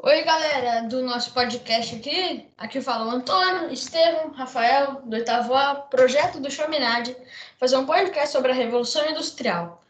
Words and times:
Oi, 0.00 0.22
galera 0.22 0.82
do 0.82 1.02
nosso 1.02 1.34
podcast 1.34 1.96
aqui. 1.96 2.48
Aqui 2.56 2.80
fala 2.80 3.04
o 3.04 3.10
Antônio, 3.10 3.72
Estevam, 3.72 4.30
Rafael, 4.30 5.02
do 5.02 5.16
oitavo 5.16 5.52
A, 5.52 5.74
projeto 5.74 6.38
do 6.38 6.48
Chaminade, 6.48 7.16
fazer 7.58 7.76
um 7.78 7.84
podcast 7.84 8.30
sobre 8.30 8.52
a 8.52 8.54
Revolução 8.54 9.10
Industrial. 9.10 9.84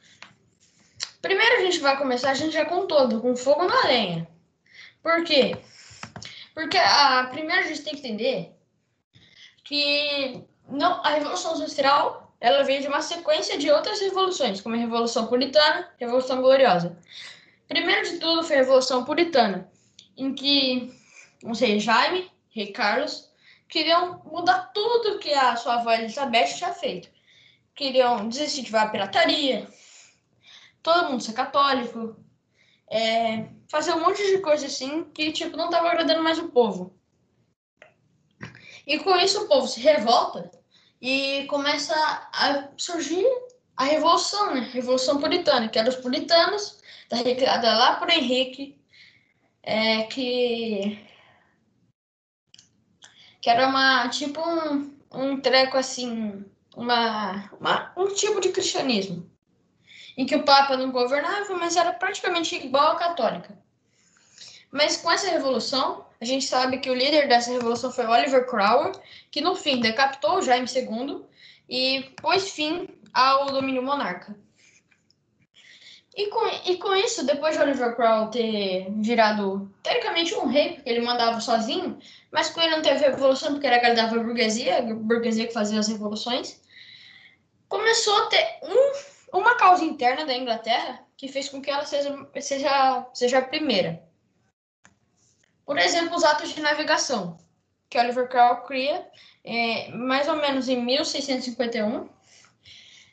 Primeiro 1.20 1.56
a 1.56 1.60
gente 1.60 1.80
vai 1.80 1.98
começar, 1.98 2.30
a 2.30 2.34
gente 2.34 2.54
já 2.54 2.64
com 2.64 2.86
todo, 2.86 3.20
com 3.20 3.36
fogo 3.36 3.66
na 3.66 3.82
lenha. 3.82 4.26
Por 5.02 5.24
quê? 5.24 5.58
Porque 6.54 6.78
a 6.78 7.28
primeiro 7.30 7.60
a 7.60 7.66
gente 7.66 7.82
tem 7.82 7.92
que 7.92 7.98
entender 7.98 8.56
que 9.62 10.42
não, 10.70 11.04
a 11.04 11.10
Revolução 11.10 11.54
Industrial 11.56 12.34
ela 12.40 12.62
veio 12.62 12.80
de 12.80 12.88
uma 12.88 13.02
sequência 13.02 13.58
de 13.58 13.70
outras 13.70 14.00
revoluções, 14.00 14.62
como 14.62 14.74
a 14.74 14.78
Revolução 14.78 15.26
Puritana, 15.26 15.86
Revolução 15.98 16.40
Gloriosa. 16.40 16.96
Primeiro 17.68 18.08
de 18.08 18.16
tudo 18.16 18.42
foi 18.42 18.56
a 18.56 18.60
Revolução 18.60 19.04
Puritana, 19.04 19.70
em 20.18 20.34
que, 20.34 20.92
não 21.42 21.54
sei, 21.54 21.78
Jaime, 21.78 22.30
Rei 22.50 22.72
Carlos, 22.72 23.30
queriam 23.68 24.20
mudar 24.24 24.72
tudo 24.74 25.20
que 25.20 25.32
a 25.32 25.54
sua 25.56 25.76
avó 25.76 25.92
Elizabeth 25.92 26.56
tinha 26.56 26.72
feito. 26.72 27.08
Queriam 27.74 28.28
desincentivar 28.28 28.86
a 28.86 28.90
pirataria, 28.90 29.68
todo 30.82 31.10
mundo 31.10 31.22
ser 31.22 31.34
católico, 31.34 32.16
é, 32.90 33.48
fazer 33.70 33.92
um 33.92 34.00
monte 34.00 34.26
de 34.26 34.38
coisa 34.38 34.66
assim 34.66 35.04
que, 35.04 35.30
tipo, 35.30 35.56
não 35.56 35.66
estava 35.66 35.88
agradando 35.88 36.22
mais 36.22 36.38
o 36.38 36.48
povo. 36.48 36.98
E 38.84 38.98
com 38.98 39.14
isso 39.16 39.44
o 39.44 39.48
povo 39.48 39.68
se 39.68 39.80
revolta 39.80 40.50
e 41.00 41.44
começa 41.44 41.94
a 41.94 42.70
surgir 42.76 43.24
a 43.76 43.84
revolução, 43.84 44.54
né? 44.54 44.68
Revolução 44.72 45.20
puritana, 45.20 45.68
que 45.68 45.78
eram 45.78 45.90
os 45.90 45.96
puritanos, 45.96 46.78
da 47.08 47.18
recriada 47.18 47.72
lá 47.72 47.96
por 47.96 48.10
Henrique 48.10 48.77
é, 49.68 50.04
que 50.04 50.98
que 53.40 53.50
era 53.50 53.68
uma 53.68 54.08
tipo 54.08 54.40
um, 54.40 54.96
um 55.12 55.40
treco 55.40 55.76
assim, 55.76 56.42
uma, 56.74 57.50
uma, 57.60 57.92
um 57.96 58.08
tipo 58.14 58.40
de 58.40 58.48
cristianismo 58.48 59.30
em 60.16 60.24
que 60.26 60.34
o 60.34 60.42
Papa 60.42 60.76
não 60.76 60.90
governava, 60.90 61.54
mas 61.54 61.76
era 61.76 61.92
praticamente 61.92 62.56
igual 62.56 62.92
à 62.92 62.96
católica. 62.96 63.56
Mas 64.72 64.96
com 64.96 65.12
essa 65.12 65.30
revolução, 65.30 66.06
a 66.20 66.24
gente 66.24 66.44
sabe 66.46 66.78
que 66.78 66.90
o 66.90 66.94
líder 66.94 67.28
dessa 67.28 67.52
revolução 67.52 67.92
foi 67.92 68.06
Oliver 68.06 68.46
Cromwell, 68.46 68.92
que 69.30 69.40
no 69.40 69.54
fim 69.54 69.80
decapitou 69.80 70.42
Jaime 70.42 70.66
II 70.66 71.24
e 71.68 72.14
pôs 72.20 72.50
fim 72.50 72.88
ao 73.12 73.46
domínio 73.46 73.82
monarca. 73.82 74.34
E 76.18 76.26
com, 76.26 76.44
e 76.68 76.76
com 76.78 76.96
isso, 76.96 77.24
depois 77.24 77.54
de 77.54 77.62
Oliver 77.62 77.94
Cromwell 77.94 78.26
ter 78.26 78.90
virado, 78.90 79.72
teoricamente, 79.84 80.34
um 80.34 80.48
rei, 80.48 80.72
porque 80.72 80.90
ele 80.90 81.00
mandava 81.00 81.40
sozinho, 81.40 81.96
mas 82.32 82.50
com 82.50 82.60
ele 82.60 82.74
não 82.74 82.82
teve 82.82 83.06
revolução, 83.06 83.52
porque 83.52 83.68
ele 83.68 83.76
agradava 83.76 84.16
a 84.16 84.18
burguesia, 84.24 84.78
a 84.78 84.82
burguesia 84.82 85.46
que 85.46 85.52
fazia 85.52 85.78
as 85.78 85.86
revoluções, 85.86 86.60
começou 87.68 88.16
a 88.16 88.26
ter 88.26 88.58
um, 88.64 89.38
uma 89.38 89.54
causa 89.54 89.84
interna 89.84 90.26
da 90.26 90.34
Inglaterra 90.34 91.06
que 91.16 91.28
fez 91.28 91.48
com 91.48 91.62
que 91.62 91.70
ela 91.70 91.86
seja, 91.86 92.28
seja, 92.40 93.06
seja 93.14 93.38
a 93.38 93.42
primeira. 93.42 94.02
Por 95.64 95.78
exemplo, 95.78 96.16
os 96.16 96.24
atos 96.24 96.52
de 96.52 96.60
navegação, 96.60 97.38
que 97.88 97.96
Oliver 97.96 98.28
Cromwell 98.28 98.62
cria 98.62 99.06
é, 99.44 99.88
mais 99.92 100.26
ou 100.26 100.34
menos 100.34 100.68
em 100.68 100.84
1651, 100.84 102.08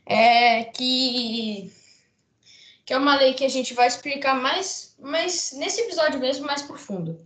é, 0.08 0.64
que 0.64 1.72
que 2.86 2.94
é 2.94 2.98
uma 2.98 3.16
lei 3.16 3.34
que 3.34 3.44
a 3.44 3.50
gente 3.50 3.74
vai 3.74 3.88
explicar 3.88 4.36
mais, 4.36 4.96
mais 5.00 5.54
nesse 5.54 5.82
episódio 5.82 6.20
mesmo, 6.20 6.46
mais 6.46 6.62
profundo. 6.62 7.20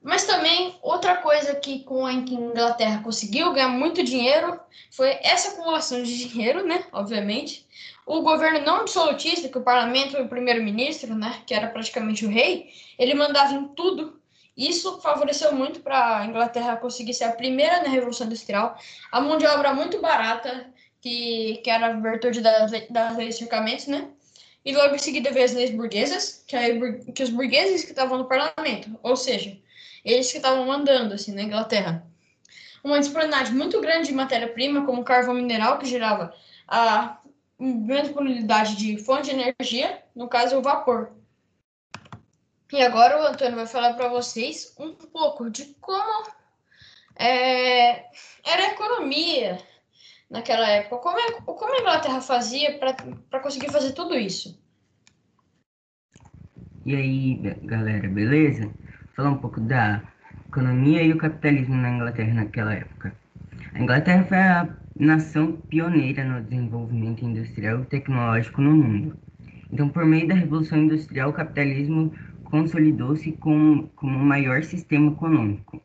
Mas 0.00 0.24
também, 0.24 0.78
outra 0.82 1.16
coisa 1.16 1.56
que 1.56 1.80
com 1.82 2.06
a 2.06 2.12
Inglaterra 2.12 3.02
conseguiu 3.02 3.52
ganhar 3.52 3.68
muito 3.68 4.04
dinheiro 4.04 4.60
foi 4.92 5.18
essa 5.20 5.48
acumulação 5.48 6.00
de 6.00 6.16
dinheiro, 6.28 6.64
né? 6.64 6.84
Obviamente. 6.92 7.66
O 8.06 8.20
governo 8.22 8.60
não 8.60 8.76
absolutista, 8.76 9.48
que 9.48 9.58
o 9.58 9.64
parlamento 9.64 10.16
e 10.16 10.22
o 10.22 10.28
primeiro-ministro, 10.28 11.12
né? 11.16 11.42
Que 11.44 11.52
era 11.52 11.66
praticamente 11.66 12.24
o 12.24 12.30
rei, 12.30 12.70
ele 12.96 13.14
mandava 13.14 13.52
em 13.54 13.66
tudo. 13.68 14.20
Isso 14.56 15.00
favoreceu 15.00 15.52
muito 15.52 15.80
para 15.80 16.18
a 16.18 16.24
Inglaterra 16.24 16.76
conseguir 16.76 17.12
ser 17.12 17.24
a 17.24 17.32
primeira 17.32 17.82
na 17.82 17.88
Revolução 17.88 18.28
Industrial. 18.28 18.78
A 19.10 19.20
mão 19.20 19.36
de 19.36 19.46
obra 19.46 19.74
muito 19.74 20.00
barata, 20.00 20.72
que, 21.00 21.60
que 21.64 21.68
era 21.68 21.88
a 21.88 21.92
virtude 22.00 22.40
das, 22.40 22.70
das 22.88 23.16
leis 23.16 23.34
de 23.34 23.40
cercamentos, 23.40 23.88
né? 23.88 24.08
E 24.66 24.74
logo 24.74 24.96
em 24.96 24.98
seguida 24.98 25.30
veio 25.30 25.44
as 25.44 25.52
leis 25.52 25.70
burguesas, 25.70 26.42
que, 26.44 26.56
aí, 26.56 27.00
que 27.12 27.22
os 27.22 27.30
burgueses 27.30 27.84
que 27.84 27.92
estavam 27.92 28.18
no 28.18 28.24
parlamento, 28.24 28.98
ou 29.00 29.16
seja, 29.16 29.56
eles 30.04 30.28
que 30.32 30.38
estavam 30.38 30.66
mandando 30.66 31.14
assim 31.14 31.32
na 31.32 31.42
Inglaterra. 31.42 32.04
Uma 32.82 32.98
disponibilidade 32.98 33.52
muito 33.52 33.80
grande 33.80 34.08
de 34.08 34.14
matéria-prima, 34.14 34.84
como 34.84 35.04
carvão 35.04 35.34
mineral, 35.34 35.78
que 35.78 35.86
gerava 35.86 36.34
a 36.66 37.20
grande 37.60 38.08
disponibilidade 38.08 38.76
de 38.76 38.98
fonte 38.98 39.30
de 39.30 39.40
energia, 39.40 40.02
no 40.16 40.28
caso 40.28 40.58
o 40.58 40.62
vapor. 40.62 41.12
E 42.72 42.82
agora 42.82 43.22
o 43.22 43.26
Antônio 43.26 43.54
vai 43.54 43.66
falar 43.68 43.94
para 43.94 44.08
vocês 44.08 44.74
um 44.80 44.92
pouco 44.92 45.48
de 45.48 45.76
como 45.80 46.26
é, 47.14 48.06
era 48.44 48.62
a 48.64 48.72
economia 48.72 49.58
naquela 50.30 50.68
época. 50.68 50.98
Como, 50.98 51.18
é, 51.18 51.32
como 51.40 51.74
a 51.74 51.80
Inglaterra 51.80 52.20
fazia 52.20 52.78
para 52.78 53.40
conseguir 53.40 53.70
fazer 53.70 53.92
tudo 53.92 54.14
isso? 54.14 54.60
E 56.84 56.94
aí, 56.94 57.34
galera, 57.64 58.08
beleza? 58.08 58.70
Falar 59.14 59.30
um 59.30 59.38
pouco 59.38 59.60
da 59.60 60.02
economia 60.46 61.02
e 61.02 61.12
o 61.12 61.18
capitalismo 61.18 61.74
na 61.74 61.90
Inglaterra 61.90 62.34
naquela 62.34 62.74
época. 62.74 63.12
A 63.74 63.80
Inglaterra 63.80 64.24
foi 64.24 64.38
a 64.38 64.68
nação 64.98 65.52
pioneira 65.68 66.24
no 66.24 66.42
desenvolvimento 66.42 67.24
industrial 67.24 67.82
e 67.82 67.86
tecnológico 67.86 68.62
no 68.62 68.72
mundo. 68.72 69.18
Então, 69.70 69.88
por 69.88 70.04
meio 70.04 70.28
da 70.28 70.34
Revolução 70.34 70.78
Industrial, 70.78 71.30
o 71.30 71.32
capitalismo 71.32 72.12
consolidou-se 72.44 73.32
como, 73.32 73.88
como 73.96 74.16
o 74.16 74.24
maior 74.24 74.62
sistema 74.62 75.10
econômico. 75.10 75.82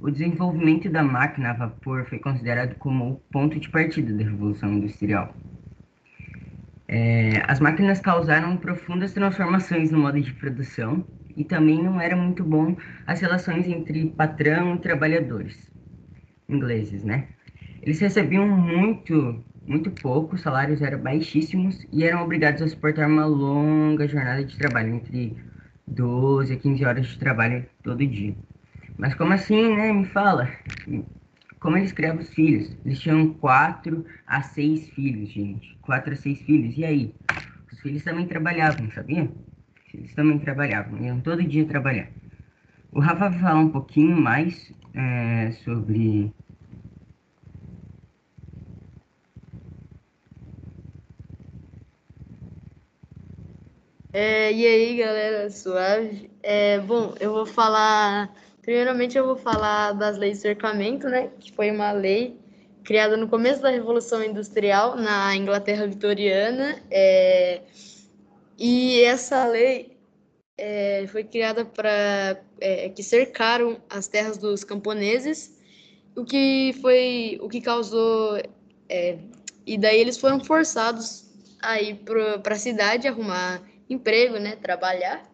O 0.00 0.10
desenvolvimento 0.10 0.88
da 0.90 1.02
máquina 1.02 1.50
a 1.50 1.52
vapor 1.52 2.06
foi 2.06 2.18
considerado 2.18 2.74
como 2.76 3.10
o 3.12 3.16
ponto 3.30 3.60
de 3.60 3.68
partida 3.68 4.14
da 4.14 4.24
Revolução 4.24 4.72
Industrial. 4.72 5.34
É, 6.88 7.42
as 7.46 7.60
máquinas 7.60 8.00
causaram 8.00 8.56
profundas 8.56 9.12
transformações 9.12 9.90
no 9.90 9.98
modo 9.98 10.20
de 10.20 10.32
produção 10.32 11.06
e 11.36 11.44
também 11.44 11.82
não 11.82 12.00
era 12.00 12.16
muito 12.16 12.42
bom 12.42 12.76
as 13.06 13.20
relações 13.20 13.68
entre 13.68 14.10
patrão 14.10 14.74
e 14.74 14.78
trabalhadores 14.80 15.70
ingleses, 16.48 17.04
né? 17.04 17.28
Eles 17.82 18.00
recebiam 18.00 18.48
muito, 18.48 19.44
muito 19.66 19.90
pouco, 19.90 20.34
os 20.34 20.40
salários 20.42 20.82
eram 20.82 21.00
baixíssimos 21.00 21.86
e 21.92 22.04
eram 22.04 22.22
obrigados 22.24 22.62
a 22.62 22.68
suportar 22.68 23.06
uma 23.06 23.26
longa 23.26 24.08
jornada 24.08 24.44
de 24.44 24.56
trabalho, 24.56 24.94
entre 24.94 25.36
12 25.86 26.52
a 26.54 26.56
15 26.58 26.84
horas 26.84 27.06
de 27.06 27.18
trabalho 27.18 27.66
todo 27.82 28.06
dia. 28.06 28.34
Mas 29.00 29.14
como 29.14 29.32
assim, 29.32 29.74
né? 29.74 29.92
Me 29.94 30.04
fala. 30.04 30.46
Como 31.58 31.76
eles 31.78 31.90
criavam 31.90 32.20
os 32.20 32.34
filhos? 32.34 32.76
Eles 32.84 33.00
tinham 33.00 33.32
quatro 33.32 34.04
a 34.26 34.42
seis 34.42 34.90
filhos, 34.90 35.30
gente. 35.30 35.74
Quatro 35.80 36.12
a 36.12 36.16
seis 36.16 36.38
filhos. 36.42 36.76
E 36.76 36.84
aí? 36.84 37.14
Os 37.72 37.80
filhos 37.80 38.04
também 38.04 38.26
trabalhavam, 38.26 38.90
sabia? 38.90 39.30
Eles 39.94 40.14
também 40.14 40.38
trabalhavam. 40.38 41.02
Iam 41.02 41.18
todo 41.20 41.42
dia 41.42 41.66
trabalhar. 41.66 42.10
O 42.92 43.00
Rafa 43.00 43.30
vai 43.30 43.40
falar 43.40 43.60
um 43.60 43.70
pouquinho 43.70 44.20
mais 44.20 44.70
é, 44.94 45.52
sobre 45.64 46.30
É, 54.12 54.52
e 54.52 54.66
aí, 54.66 54.96
galera, 54.96 55.48
suave? 55.50 56.30
É, 56.42 56.80
bom, 56.80 57.14
eu 57.20 57.32
vou 57.32 57.46
falar 57.46 58.34
Primeiramente, 58.70 59.18
eu 59.18 59.26
vou 59.26 59.34
falar 59.34 59.94
das 59.94 60.16
leis 60.16 60.36
de 60.36 60.42
cercamento, 60.42 61.08
né? 61.08 61.28
Que 61.40 61.50
foi 61.50 61.72
uma 61.72 61.90
lei 61.90 62.38
criada 62.84 63.16
no 63.16 63.26
começo 63.26 63.60
da 63.60 63.68
Revolução 63.68 64.22
Industrial 64.22 64.94
na 64.94 65.34
Inglaterra 65.34 65.88
vitoriana. 65.88 66.80
É... 66.88 67.62
E 68.56 69.02
essa 69.02 69.44
lei 69.44 69.98
é, 70.56 71.04
foi 71.08 71.24
criada 71.24 71.64
para 71.64 72.40
é, 72.60 72.88
que 72.90 73.02
cercaram 73.02 73.76
as 73.90 74.06
terras 74.06 74.38
dos 74.38 74.62
camponeses, 74.62 75.58
o 76.14 76.24
que 76.24 76.72
foi 76.80 77.40
o 77.42 77.48
que 77.48 77.60
causou 77.60 78.40
é, 78.88 79.18
e 79.66 79.76
daí 79.76 80.00
eles 80.00 80.16
foram 80.16 80.38
forçados 80.44 81.24
a 81.60 81.82
ir 81.82 82.04
para 82.04 82.54
a 82.54 82.58
cidade 82.58 83.08
arrumar 83.08 83.60
emprego, 83.88 84.38
né, 84.38 84.54
trabalhar 84.54 85.28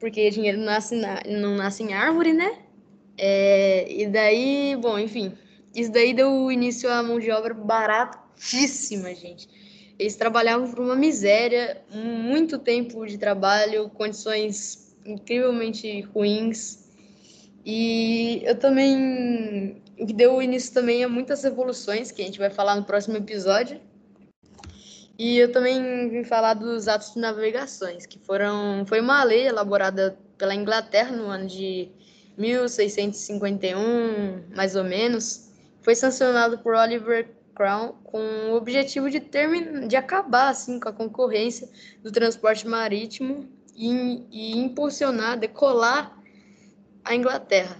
porque 0.00 0.30
dinheiro 0.30 0.58
não 0.58 0.64
nasce, 0.64 0.96
na, 0.96 1.22
não 1.28 1.54
nasce 1.54 1.82
em 1.82 1.92
árvore, 1.92 2.32
né? 2.32 2.58
É, 3.18 3.86
e 3.92 4.06
daí, 4.06 4.74
bom, 4.80 4.98
enfim, 4.98 5.32
isso 5.76 5.92
daí 5.92 6.14
deu 6.14 6.50
início 6.50 6.90
à 6.90 7.02
mão 7.02 7.20
de 7.20 7.30
obra 7.30 7.52
baratíssima, 7.52 9.14
gente. 9.14 9.46
Eles 9.98 10.16
trabalhavam 10.16 10.70
por 10.70 10.80
uma 10.80 10.96
miséria, 10.96 11.82
muito 11.92 12.58
tempo 12.58 13.06
de 13.06 13.18
trabalho, 13.18 13.90
condições 13.90 14.96
incrivelmente 15.04 16.00
ruins. 16.00 16.88
E 17.64 18.40
eu 18.44 18.58
também. 18.58 19.76
O 19.98 20.06
que 20.06 20.14
deu 20.14 20.40
início 20.40 20.72
também 20.72 21.04
a 21.04 21.08
muitas 21.08 21.42
revoluções, 21.42 22.10
que 22.10 22.22
a 22.22 22.24
gente 22.24 22.38
vai 22.38 22.48
falar 22.48 22.76
no 22.76 22.84
próximo 22.84 23.18
episódio. 23.18 23.78
E 25.22 25.36
eu 25.36 25.52
também 25.52 26.08
vim 26.08 26.24
falar 26.24 26.54
dos 26.54 26.88
atos 26.88 27.12
de 27.12 27.20
navegações, 27.20 28.06
que 28.06 28.18
foram. 28.20 28.86
Foi 28.86 29.02
uma 29.02 29.22
lei 29.22 29.48
elaborada 29.48 30.18
pela 30.38 30.54
Inglaterra 30.54 31.14
no 31.14 31.26
ano 31.26 31.46
de 31.46 31.90
1651, 32.38 34.46
mais 34.56 34.76
ou 34.76 34.82
menos. 34.82 35.50
Foi 35.82 35.94
sancionado 35.94 36.56
por 36.60 36.74
Oliver 36.74 37.28
Crown 37.54 37.96
com 38.02 38.18
o 38.50 38.54
objetivo 38.54 39.10
de, 39.10 39.20
terminar, 39.20 39.86
de 39.86 39.94
acabar 39.94 40.48
assim, 40.48 40.80
com 40.80 40.88
a 40.88 40.92
concorrência 40.92 41.68
do 42.02 42.10
transporte 42.10 42.66
marítimo 42.66 43.46
e, 43.76 44.24
e 44.30 44.56
impulsionar, 44.56 45.38
decolar 45.38 46.18
a 47.04 47.14
Inglaterra. 47.14 47.76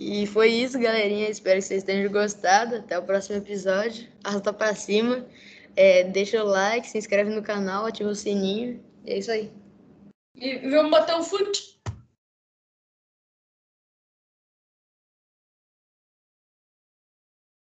E 0.00 0.26
foi 0.26 0.48
isso, 0.48 0.78
galerinha. 0.78 1.28
Espero 1.28 1.60
que 1.60 1.66
vocês 1.66 1.84
tenham 1.84 2.10
gostado. 2.10 2.76
Até 2.76 2.98
o 2.98 3.02
próximo 3.02 3.36
episódio. 3.36 4.08
Arrasta 4.24 4.50
pra 4.50 4.74
cima. 4.74 5.26
É, 5.76 6.04
deixa 6.04 6.42
o 6.42 6.46
like, 6.46 6.88
se 6.88 6.96
inscreve 6.96 7.30
no 7.30 7.42
canal, 7.42 7.84
ativa 7.84 8.08
o 8.08 8.14
sininho. 8.14 8.82
E 9.04 9.12
é 9.12 9.18
isso 9.18 9.30
aí. 9.30 9.52
E 10.34 10.56
vamos 10.70 10.90
bater 10.90 11.14
um 11.14 11.22
fute. 11.22 11.79